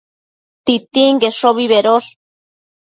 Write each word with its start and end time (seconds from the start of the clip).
Titinqueshobi 0.65 1.65
bedosh 1.73 2.11